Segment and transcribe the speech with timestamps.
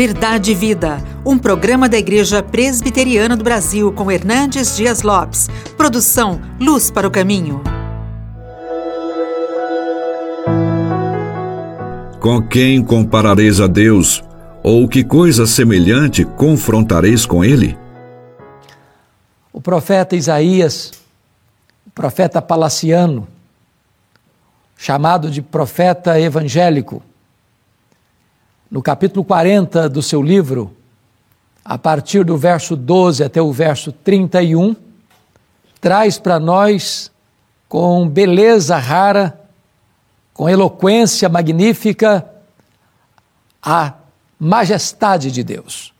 [0.00, 5.46] Verdade e Vida, um programa da Igreja Presbiteriana do Brasil com Hernandes Dias Lopes.
[5.76, 7.62] Produção Luz para o Caminho.
[12.18, 14.24] Com quem comparareis a Deus?
[14.62, 17.76] Ou que coisa semelhante confrontareis com ele?
[19.52, 20.92] O profeta Isaías,
[21.86, 23.28] o profeta palaciano,
[24.78, 27.02] chamado de profeta evangélico,
[28.70, 30.76] no capítulo 40 do seu livro,
[31.64, 34.76] a partir do verso 12 até o verso 31,
[35.80, 37.10] traz para nós,
[37.68, 39.40] com beleza rara,
[40.32, 42.24] com eloquência magnífica,
[43.60, 43.94] a
[44.38, 45.92] majestade de Deus.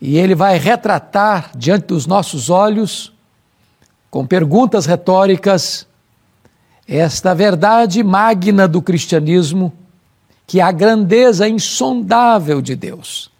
[0.00, 3.12] E ele vai retratar diante dos nossos olhos,
[4.10, 5.86] com perguntas retóricas,
[6.88, 9.72] esta verdade magna do cristianismo
[10.46, 13.30] que é a grandeza insondável de Deus.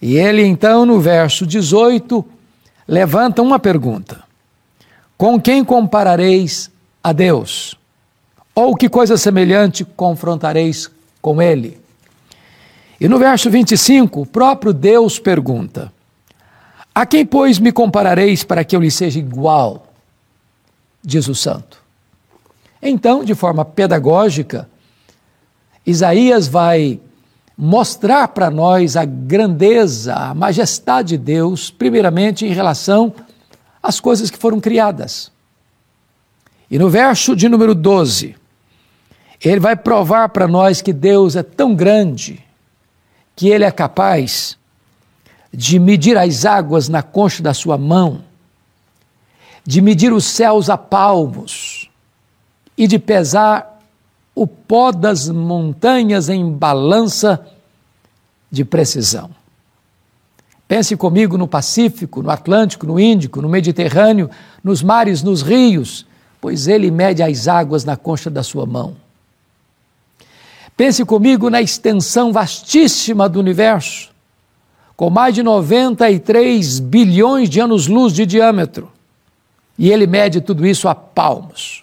[0.00, 2.24] E ele então, no verso 18,
[2.88, 4.24] levanta uma pergunta:
[5.16, 6.70] Com quem comparareis
[7.02, 7.76] a Deus?
[8.54, 11.80] Ou que coisa semelhante confrontareis com ele?
[13.00, 15.92] E no verso 25, o próprio Deus pergunta:
[16.92, 19.86] A quem, pois, me comparareis para que eu lhe seja igual?
[21.00, 21.80] Diz o santo.
[22.80, 24.68] Então, de forma pedagógica,
[25.86, 27.00] Isaías vai
[27.56, 33.12] mostrar para nós a grandeza, a majestade de Deus, primeiramente em relação
[33.82, 35.30] às coisas que foram criadas.
[36.70, 38.34] E no verso de número 12,
[39.40, 42.42] ele vai provar para nós que Deus é tão grande
[43.34, 44.56] que ele é capaz
[45.52, 48.24] de medir as águas na concha da sua mão,
[49.64, 51.90] de medir os céus a palmos
[52.76, 53.71] e de pesar
[54.34, 57.46] o pó das montanhas em balança
[58.50, 59.30] de precisão.
[60.66, 64.30] Pense comigo no Pacífico, no Atlântico, no Índico, no Mediterrâneo,
[64.64, 66.06] nos mares, nos rios,
[66.40, 68.96] pois ele mede as águas na concha da sua mão.
[70.76, 74.10] Pense comigo na extensão vastíssima do universo,
[74.96, 78.90] com mais de 93 bilhões de anos-luz de diâmetro.
[79.78, 81.81] E ele mede tudo isso a palmos.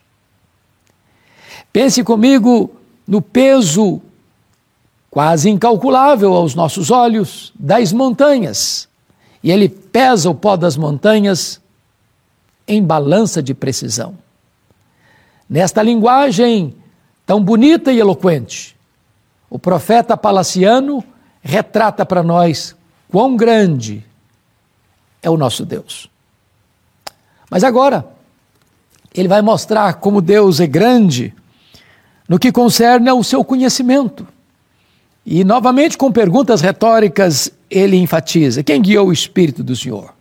[1.80, 2.76] Pense comigo
[3.08, 4.02] no peso
[5.10, 8.90] quase incalculável aos nossos olhos das montanhas.
[9.42, 11.62] E ele pesa o pó das montanhas
[12.68, 14.18] em balança de precisão.
[15.50, 16.76] Nesta linguagem
[17.26, 18.76] tão bonita e eloquente,
[19.50, 21.02] o profeta palaciano
[21.42, 22.76] retrata para nós
[23.10, 24.06] quão grande
[25.24, 26.10] é o nosso Deus.
[27.50, 28.06] Mas agora,
[29.14, 31.34] ele vai mostrar como Deus é grande
[32.30, 34.28] no que concerne ao seu conhecimento.
[35.26, 40.14] E, novamente, com perguntas retóricas, ele enfatiza: quem guiou o Espírito do Senhor?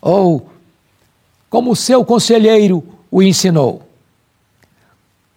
[0.00, 0.48] Ou
[1.50, 3.82] como o seu conselheiro o ensinou?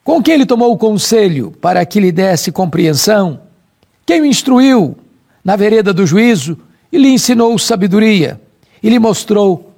[0.04, 3.42] Com quem ele tomou o conselho para que lhe desse compreensão?
[4.06, 4.96] Quem o instruiu
[5.44, 6.58] na vereda do juízo
[6.92, 8.40] e lhe ensinou sabedoria
[8.82, 9.74] e lhe mostrou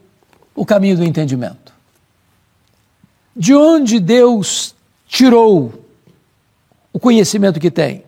[0.53, 1.73] o caminho do entendimento?
[3.33, 4.75] De onde Deus
[5.07, 5.86] tirou
[6.97, 8.03] o conhecimento que tem?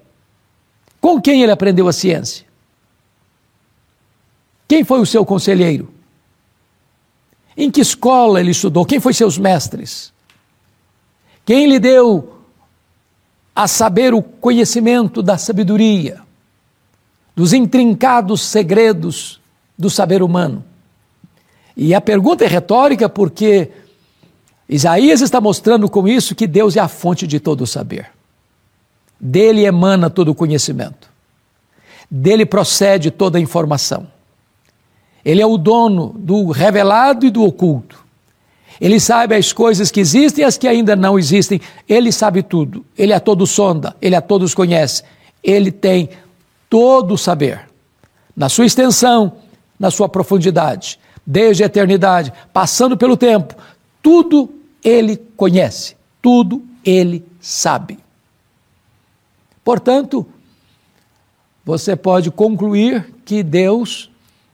[0.99, 2.43] Com quem ele aprendeu a ciência?
[4.67, 5.93] Quem foi o seu conselheiro?
[7.55, 8.83] Em que escola ele estudou?
[8.83, 10.11] Quem foi seus mestres?
[11.45, 12.39] Quem lhe deu
[13.55, 16.21] a saber o conhecimento da sabedoria,
[17.35, 19.39] dos intrincados segredos
[19.77, 20.65] do saber humano?
[21.77, 23.69] E a pergunta é retórica porque
[24.67, 28.17] Isaías está mostrando com isso que Deus é a fonte de todo o saber.
[29.19, 31.09] Dele emana todo o conhecimento.
[32.09, 34.07] Dele procede toda a informação.
[35.23, 38.03] Ele é o dono do revelado e do oculto.
[38.79, 41.59] Ele sabe as coisas que existem e as que ainda não existem.
[41.87, 42.85] Ele sabe tudo.
[42.97, 45.03] Ele a todos sonda, ele a todos conhece.
[45.43, 46.09] Ele tem
[46.69, 47.67] todo o saber,
[48.35, 49.33] na sua extensão,
[49.79, 53.55] na sua profundidade, desde a eternidade, passando pelo tempo.
[54.01, 54.49] Tudo
[54.83, 57.97] ele conhece, tudo ele sabe.
[59.69, 60.25] Portanto,
[61.63, 64.09] você pode concluir que Deus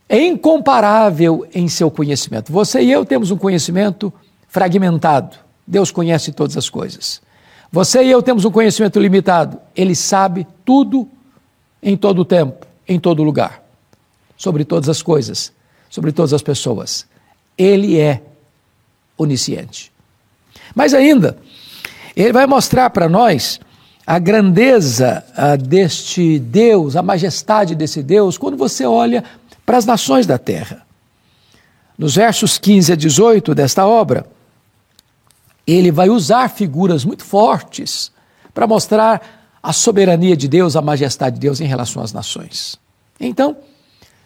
[0.10, 2.52] é incomparável em seu conhecimento.
[2.52, 4.12] Você e eu temos um conhecimento
[4.50, 5.38] fragmentado.
[5.66, 7.22] Deus conhece todas as coisas.
[7.72, 9.58] Você e eu temos um conhecimento limitado.
[9.74, 11.08] Ele sabe tudo
[11.82, 13.64] em todo o tempo, em todo lugar,
[14.36, 15.54] sobre todas as coisas,
[15.90, 17.08] sobre todas as pessoas.
[17.58, 18.22] Ele é
[19.18, 19.94] onisciente.
[20.76, 21.38] Mas ainda,
[22.18, 23.62] ele vai mostrar para nós
[24.06, 25.24] a grandeza
[25.68, 29.24] deste Deus, a majestade desse Deus, quando você olha
[29.66, 30.86] para as nações da terra.
[31.98, 34.28] Nos versos 15 a 18 desta obra,
[35.66, 38.12] ele vai usar figuras muito fortes
[38.54, 42.80] para mostrar a soberania de Deus, a majestade de Deus em relação às nações.
[43.20, 43.58] Então,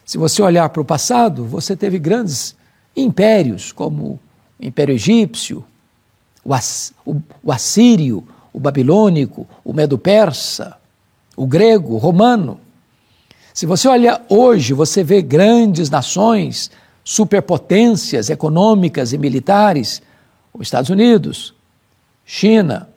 [0.04, 2.56] se você olhar para o passado, você teve grandes
[2.96, 4.20] impérios, como o
[4.60, 5.64] Império Egípcio,
[6.44, 6.54] o,
[7.06, 10.78] o, o Assírio, o Babilônico, o Medo-Persa,
[11.36, 12.60] o grego, o romano.
[13.54, 16.72] Se você olha hoje, você vê grandes nações,
[17.04, 20.02] superpotências econômicas e militares,
[20.54, 21.54] os Estados Unidos,
[22.26, 22.90] China,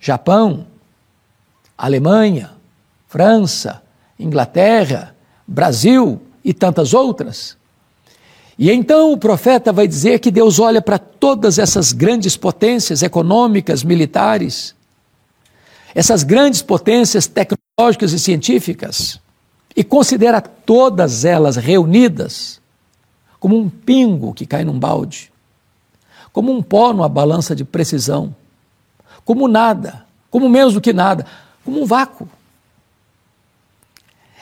[0.00, 0.66] Japão,
[1.76, 2.52] Alemanha,
[3.08, 3.82] França,
[4.18, 5.14] Inglaterra,
[5.46, 7.56] Brasil e tantas outras.
[8.58, 13.82] E então o profeta vai dizer que Deus olha para todas essas grandes potências econômicas,
[13.82, 14.74] militares,
[15.94, 19.20] essas grandes potências tecnológicas e científicas,
[19.74, 22.60] e considera todas elas reunidas
[23.38, 25.30] como um pingo que cai num balde,
[26.32, 28.34] como um pó numa balança de precisão,
[29.24, 31.26] como nada, como menos do que nada,
[31.64, 32.28] como um vácuo.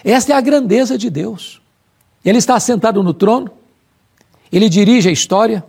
[0.04, 1.60] Esta é a grandeza de Deus.
[2.24, 3.50] Ele está sentado no trono,
[4.56, 5.64] ele dirige a história,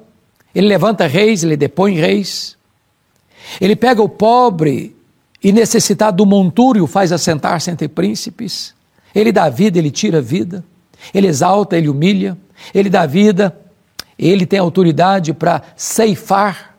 [0.54, 2.56] ele levanta reis, ele depõe reis.
[3.60, 4.96] Ele pega o pobre
[5.44, 8.76] e necessitado do monturo e o faz assentar-se entre príncipes.
[9.14, 10.64] Ele dá vida, ele tira vida.
[11.14, 12.38] Ele exalta, ele humilha.
[12.74, 13.58] Ele dá vida,
[14.18, 16.78] ele tem autoridade para ceifar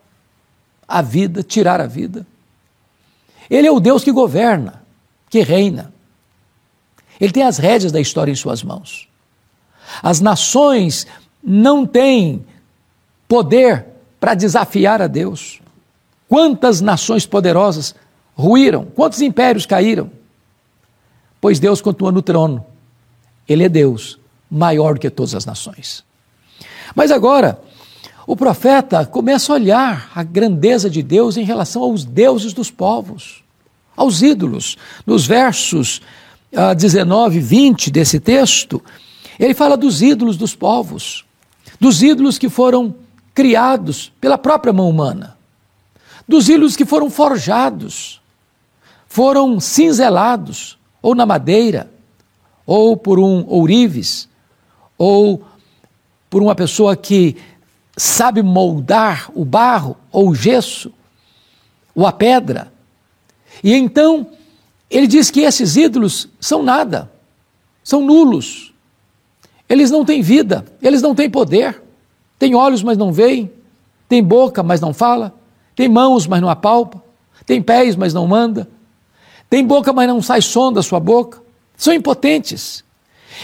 [0.87, 2.25] a vida, tirar a vida.
[3.49, 4.81] Ele é o Deus que governa,
[5.29, 5.93] que reina.
[7.19, 9.07] Ele tem as rédeas da história em suas mãos.
[10.01, 11.05] As nações
[11.43, 12.45] não tem
[13.27, 13.85] poder
[14.19, 15.59] para desafiar a Deus.
[16.27, 17.95] Quantas nações poderosas
[18.35, 20.11] ruíram, quantos impérios caíram?
[21.39, 22.65] Pois Deus continua no trono.
[23.47, 24.19] Ele é Deus,
[24.49, 26.03] maior do que todas as nações.
[26.95, 27.61] Mas agora,
[28.25, 33.43] o profeta começa a olhar a grandeza de Deus em relação aos deuses dos povos,
[33.95, 34.77] aos ídolos.
[35.05, 36.01] Nos versos
[36.51, 38.83] uh, 19 e 20 desse texto,
[39.39, 41.26] ele fala dos ídolos dos povos
[41.79, 42.95] dos ídolos que foram
[43.33, 45.37] criados pela própria mão humana,
[46.27, 48.21] dos ídolos que foram forjados,
[49.07, 51.89] foram cinzelados, ou na madeira,
[52.65, 54.27] ou por um ourives,
[54.97, 55.43] ou
[56.29, 57.37] por uma pessoa que
[57.95, 60.91] sabe moldar o barro ou o gesso,
[61.95, 62.71] ou a pedra.
[63.63, 64.27] E então
[64.89, 67.11] ele diz que esses ídolos são nada,
[67.83, 68.73] são nulos,
[69.69, 71.81] eles não têm vida, eles não têm poder.
[72.39, 73.51] Tem olhos, mas não veem.
[74.07, 75.33] Tem boca, mas não fala.
[75.75, 77.03] Tem mãos, mas não apalpa.
[77.45, 78.67] Tem pés, mas não manda.
[79.49, 81.41] Tem boca, mas não sai som da sua boca.
[81.75, 82.83] São impotentes.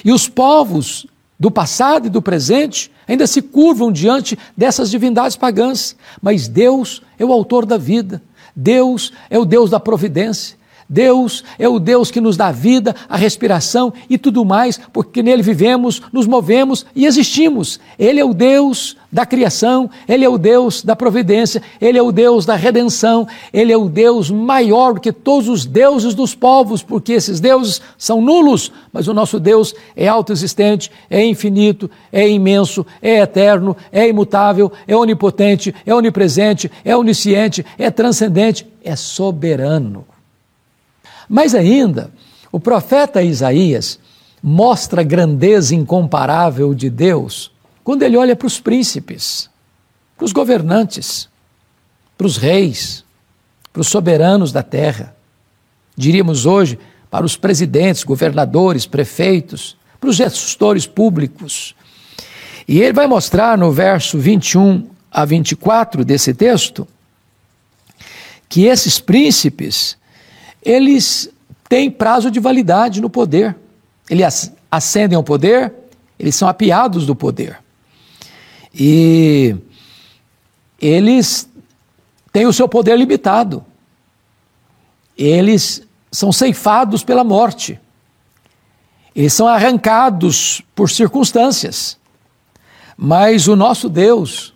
[0.04, 1.06] E os povos
[1.40, 5.96] do passado e do presente ainda se curvam diante dessas divindades pagãs.
[6.22, 8.22] Mas Deus é o autor da vida.
[8.56, 10.58] Deus é o Deus da providência.
[10.94, 15.42] Deus é o Deus que nos dá vida, a respiração e tudo mais, porque nele
[15.42, 17.80] vivemos, nos movemos e existimos.
[17.98, 22.12] Ele é o Deus da criação, ele é o Deus da providência, ele é o
[22.12, 27.14] Deus da redenção, ele é o Deus maior que todos os deuses dos povos, porque
[27.14, 33.20] esses deuses são nulos, mas o nosso Deus é autoexistente, é infinito, é imenso, é
[33.20, 40.13] eterno, é imutável, é onipotente, é onipresente, é onisciente, é transcendente, é soberano.
[41.28, 42.12] Mas ainda,
[42.52, 44.00] o profeta Isaías
[44.42, 47.52] mostra a grandeza incomparável de Deus
[47.84, 49.50] quando ele olha para os príncipes,
[50.18, 51.30] para os governantes,
[52.18, 53.04] para os reis,
[53.72, 55.16] para os soberanos da terra.
[55.96, 56.78] Diríamos hoje
[57.10, 61.76] para os presidentes, governadores, prefeitos, para os gestores públicos.
[62.68, 66.88] E ele vai mostrar no verso 21 a 24 desse texto
[68.50, 69.98] que esses príncipes
[70.64, 71.30] eles
[71.68, 73.56] têm prazo de validade no poder.
[74.10, 75.74] Eles ascendem ao poder,
[76.18, 77.60] eles são apiados do poder.
[78.74, 79.56] E
[80.82, 81.50] eles
[82.32, 83.64] têm o seu poder limitado.
[85.18, 87.80] Eles são ceifados pela morte.
[89.16, 91.98] Eles são arrancados por circunstâncias.
[92.98, 94.54] Mas o nosso Deus,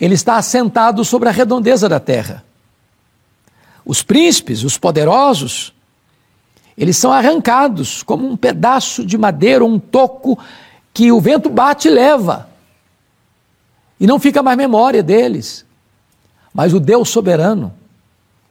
[0.00, 2.44] ele está assentado sobre a redondeza da terra.
[3.84, 5.74] Os príncipes, os poderosos,
[6.76, 10.38] eles são arrancados como um pedaço de madeira, um toco
[10.92, 12.48] que o vento bate e leva.
[14.00, 15.64] E não fica mais memória deles.
[16.52, 17.72] Mas o Deus soberano,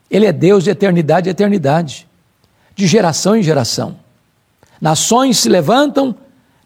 [0.10, 2.08] Ele é Deus de eternidade a eternidade,
[2.76, 3.98] de geração em geração.
[4.80, 6.16] Nações se levantam,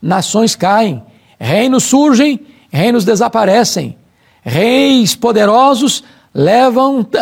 [0.01, 1.03] nações caem,
[1.39, 2.39] reinos surgem,
[2.71, 3.97] reinos desaparecem,
[4.41, 6.03] reis poderosos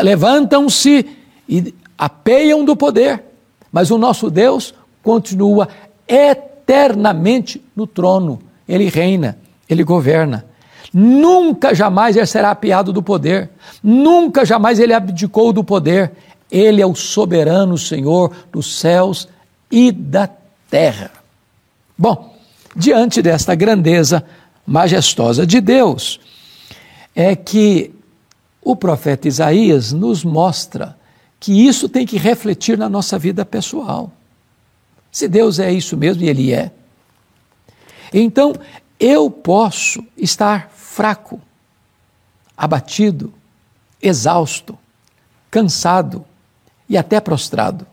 [0.03, 1.05] levantam-se
[1.47, 3.23] e apeiam do poder,
[3.71, 4.73] mas o nosso Deus
[5.03, 5.67] continua
[6.07, 8.41] eternamente no trono.
[8.67, 9.37] Ele reina,
[9.69, 10.45] ele governa.
[10.93, 13.49] Nunca jamais ele será apiado do poder,
[13.83, 16.11] nunca jamais ele abdicou do poder.
[16.49, 19.27] Ele é o soberano Senhor dos céus
[19.69, 20.29] e da
[20.69, 21.11] terra.
[21.97, 22.35] Bom,
[22.75, 24.23] diante desta grandeza
[24.65, 26.19] majestosa de Deus,
[27.15, 27.93] é que
[28.63, 30.95] o profeta Isaías nos mostra
[31.39, 34.11] que isso tem que refletir na nossa vida pessoal.
[35.11, 36.71] Se Deus é isso mesmo, e Ele é,
[38.13, 38.53] então
[38.99, 41.41] eu posso estar fraco,
[42.57, 43.33] abatido,
[44.01, 44.77] exausto,
[45.51, 46.25] cansado
[46.87, 47.85] e até prostrado.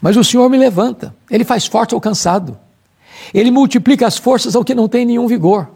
[0.00, 2.58] Mas o Senhor me levanta, Ele faz forte ao cansado,
[3.32, 5.70] Ele multiplica as forças ao que não tem nenhum vigor.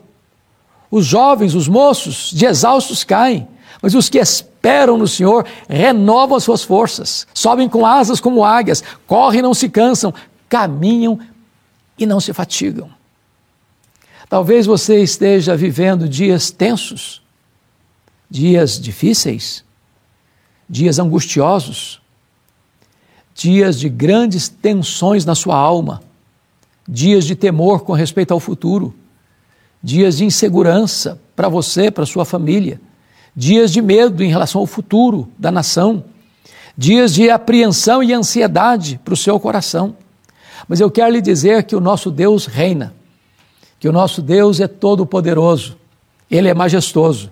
[0.90, 3.48] Os jovens, os moços, de exaustos caem,
[3.82, 8.82] mas os que esperam no Senhor renovam as suas forças, sobem com asas como águias,
[9.06, 10.14] correm e não se cansam,
[10.48, 11.18] caminham
[11.98, 12.88] e não se fatigam.
[14.28, 17.20] Talvez você esteja vivendo dias tensos,
[18.30, 19.62] dias difíceis,
[20.70, 22.00] dias angustiosos,
[23.34, 26.00] dias de grandes tensões na sua alma,
[26.88, 28.94] dias de temor com respeito ao futuro
[29.82, 32.80] dias de insegurança para você, para sua família,
[33.34, 36.04] dias de medo em relação ao futuro da nação,
[36.76, 39.96] dias de apreensão e ansiedade para o seu coração.
[40.68, 42.94] Mas eu quero lhe dizer que o nosso Deus reina,
[43.78, 45.76] que o nosso Deus é todo-poderoso,
[46.30, 47.30] ele é majestoso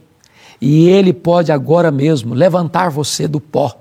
[0.60, 3.79] e ele pode agora mesmo levantar você do pó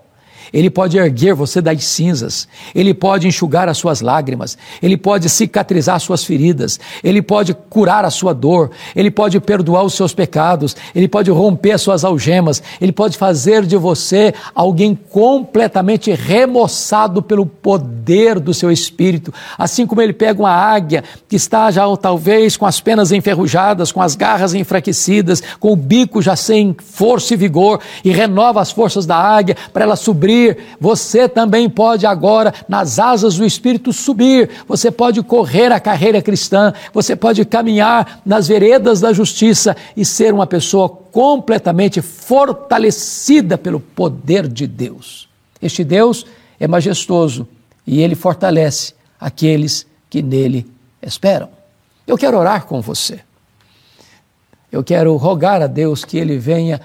[0.54, 5.96] ele pode erguer você das cinzas, Ele pode enxugar as suas lágrimas, Ele pode cicatrizar
[5.96, 10.76] as suas feridas, Ele pode curar a sua dor, Ele pode perdoar os seus pecados,
[10.96, 17.46] Ele pode romper as suas algemas, Ele pode fazer de você alguém completamente remoçado pelo
[17.46, 19.34] poder do seu espírito.
[19.58, 24.02] Assim como Ele pega uma águia que está já talvez com as penas enferrujadas, com
[24.02, 29.06] as garras enfraquecidas, com o bico já sem força e vigor, e renova as forças
[29.06, 30.39] da águia para ela subir
[30.80, 34.50] você também pode agora, nas asas do Espírito, subir.
[34.68, 40.34] Você pode correr a carreira cristã, você pode caminhar nas veredas da justiça e ser
[40.34, 45.28] uma pessoa completamente fortalecida pelo poder de Deus.
[45.62, 46.26] Este Deus
[46.60, 47.48] é majestoso
[47.86, 50.66] e ele fortalece aqueles que nele
[51.02, 51.50] esperam.
[52.06, 53.20] Eu quero orar com você.
[54.72, 56.80] Eu quero rogar a Deus que ele venha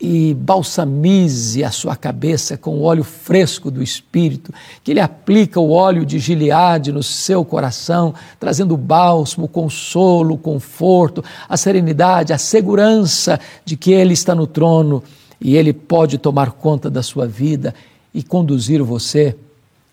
[0.00, 5.70] e balsamize a sua cabeça com o óleo fresco do Espírito, que Ele aplica o
[5.70, 13.76] óleo de Gileade no seu coração, trazendo bálsamo, consolo, conforto, a serenidade, a segurança de
[13.76, 15.02] que Ele está no trono
[15.40, 17.74] e Ele pode tomar conta da sua vida
[18.14, 19.36] e conduzir você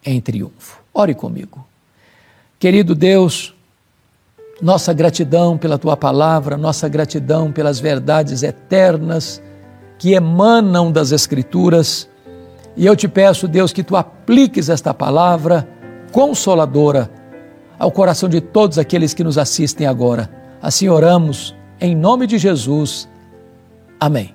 [0.06, 0.80] em triunfo.
[0.94, 1.66] Ore comigo.
[2.60, 3.56] Querido Deus,
[4.62, 9.42] nossa gratidão pela tua palavra, nossa gratidão pelas verdades eternas
[9.98, 12.10] que emanam das Escrituras.
[12.76, 15.68] E eu te peço, Deus, que tu apliques esta palavra
[16.12, 17.10] consoladora
[17.78, 20.30] ao coração de todos aqueles que nos assistem agora.
[20.62, 23.08] Assim oramos, em nome de Jesus.
[24.00, 24.34] Amém.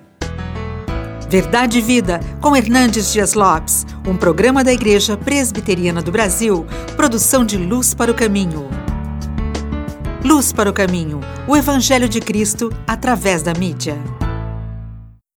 [1.29, 6.65] Verdade e Vida, com Hernandes Dias Lopes, um programa da Igreja Presbiteriana do Brasil,
[6.97, 8.69] produção de Luz para o Caminho.
[10.25, 13.97] Luz para o Caminho, o Evangelho de Cristo através da mídia.